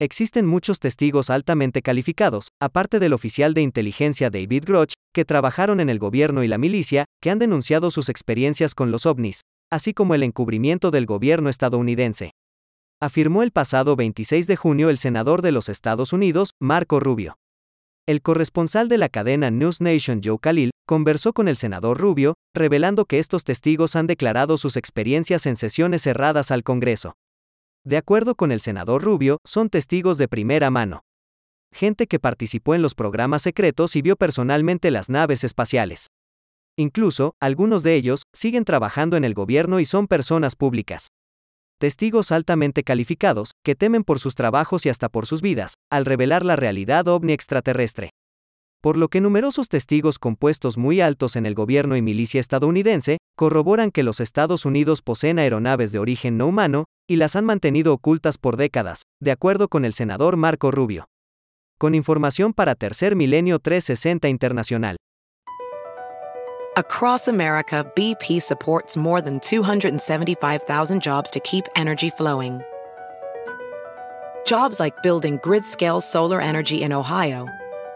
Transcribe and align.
Existen 0.00 0.46
muchos 0.46 0.78
testigos 0.78 1.28
altamente 1.28 1.82
calificados, 1.82 2.50
aparte 2.60 3.00
del 3.00 3.12
oficial 3.12 3.52
de 3.52 3.62
inteligencia 3.62 4.30
David 4.30 4.62
Groch, 4.64 4.92
que 5.12 5.24
trabajaron 5.24 5.80
en 5.80 5.88
el 5.88 5.98
gobierno 5.98 6.44
y 6.44 6.46
la 6.46 6.56
milicia, 6.56 7.04
que 7.20 7.32
han 7.32 7.40
denunciado 7.40 7.90
sus 7.90 8.08
experiencias 8.08 8.76
con 8.76 8.92
los 8.92 9.06
ovnis, 9.06 9.40
así 9.72 9.94
como 9.94 10.14
el 10.14 10.22
encubrimiento 10.22 10.92
del 10.92 11.04
gobierno 11.04 11.48
estadounidense. 11.48 12.30
Afirmó 13.00 13.42
el 13.42 13.50
pasado 13.50 13.96
26 13.96 14.46
de 14.46 14.54
junio 14.54 14.88
el 14.88 14.98
senador 14.98 15.42
de 15.42 15.50
los 15.50 15.68
Estados 15.68 16.12
Unidos, 16.12 16.50
Marco 16.60 17.00
Rubio. 17.00 17.36
El 18.06 18.22
corresponsal 18.22 18.88
de 18.88 18.98
la 18.98 19.08
cadena 19.08 19.50
News 19.50 19.80
Nation 19.80 20.20
Joe 20.22 20.38
Khalil 20.40 20.70
conversó 20.86 21.32
con 21.32 21.48
el 21.48 21.56
senador 21.56 21.98
Rubio, 21.98 22.34
revelando 22.54 23.04
que 23.04 23.18
estos 23.18 23.42
testigos 23.42 23.96
han 23.96 24.06
declarado 24.06 24.58
sus 24.58 24.76
experiencias 24.76 25.44
en 25.46 25.56
sesiones 25.56 26.02
cerradas 26.02 26.52
al 26.52 26.62
Congreso. 26.62 27.14
De 27.84 27.96
acuerdo 27.96 28.34
con 28.34 28.52
el 28.52 28.60
senador 28.60 29.02
Rubio, 29.02 29.38
son 29.44 29.70
testigos 29.70 30.18
de 30.18 30.28
primera 30.28 30.70
mano. 30.70 31.02
Gente 31.72 32.06
que 32.06 32.18
participó 32.18 32.74
en 32.74 32.82
los 32.82 32.94
programas 32.94 33.42
secretos 33.42 33.96
y 33.96 34.02
vio 34.02 34.16
personalmente 34.16 34.90
las 34.90 35.08
naves 35.08 35.44
espaciales. 35.44 36.08
Incluso, 36.76 37.32
algunos 37.40 37.82
de 37.82 37.94
ellos, 37.94 38.22
siguen 38.34 38.64
trabajando 38.64 39.16
en 39.16 39.24
el 39.24 39.34
gobierno 39.34 39.80
y 39.80 39.84
son 39.84 40.06
personas 40.06 40.56
públicas. 40.56 41.08
Testigos 41.78 42.32
altamente 42.32 42.82
calificados, 42.82 43.52
que 43.64 43.74
temen 43.74 44.04
por 44.04 44.18
sus 44.18 44.34
trabajos 44.34 44.86
y 44.86 44.88
hasta 44.88 45.08
por 45.08 45.26
sus 45.26 45.42
vidas, 45.42 45.74
al 45.90 46.04
revelar 46.04 46.44
la 46.44 46.56
realidad 46.56 47.06
ovni 47.08 47.32
extraterrestre 47.32 48.10
por 48.80 48.96
lo 48.96 49.08
que 49.08 49.20
numerosos 49.20 49.68
testigos 49.68 50.18
compuestos 50.18 50.78
muy 50.78 51.00
altos 51.00 51.36
en 51.36 51.46
el 51.46 51.54
gobierno 51.54 51.96
y 51.96 52.02
milicia 52.02 52.40
estadounidense 52.40 53.18
corroboran 53.36 53.90
que 53.90 54.04
los 54.04 54.20
Estados 54.20 54.64
Unidos 54.64 55.02
poseen 55.02 55.38
aeronaves 55.38 55.90
de 55.90 55.98
origen 55.98 56.38
no 56.38 56.46
humano 56.46 56.84
y 57.08 57.16
las 57.16 57.34
han 57.34 57.44
mantenido 57.44 57.94
ocultas 57.94 58.38
por 58.38 58.56
décadas, 58.56 59.02
de 59.20 59.32
acuerdo 59.32 59.68
con 59.68 59.84
el 59.84 59.94
senador 59.94 60.36
Marco 60.36 60.70
Rubio. 60.70 61.06
Con 61.78 61.94
información 61.94 62.52
para 62.52 62.74
Tercer 62.74 63.16
Milenio 63.16 63.58
360 63.58 64.28
Internacional. 64.28 64.96
Across 66.76 67.26
America, 67.28 67.84
BP 67.96 68.40
supports 68.40 68.96
more 68.96 69.20
than 69.20 69.40
275,000 69.40 71.02
jobs 71.02 71.30
to 71.30 71.40
keep 71.40 71.64
energy 71.74 72.10
flowing. 72.10 72.60
Jobs 74.46 74.78
like 74.78 75.02
building 75.02 75.40
grid-scale 75.42 76.00
solar 76.00 76.40
energy 76.40 76.82
in 76.82 76.92
Ohio 76.92 77.48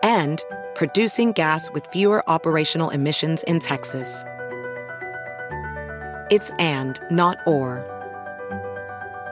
and 0.03 0.43
producing 0.75 1.33
gas 1.33 1.71
with 1.73 1.87
fewer 1.93 2.29
operational 2.29 2.91
emissions 2.91 3.45
in 3.45 3.61
Texas. 3.61 4.25
It's 6.31 6.51
and, 6.59 6.99
not 7.11 7.37
or. 7.47 7.92